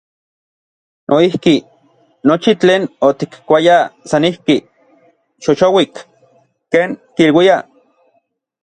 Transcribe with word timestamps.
Noijki, 1.11 1.53
nochi 2.31 2.51
tlen 2.63 2.83
otikkuayaj 3.09 3.83
san 4.13 4.27
ijki, 4.31 4.57
“xoxouik”, 5.43 5.95
ken 6.75 6.89
kiluiaj. 7.15 7.63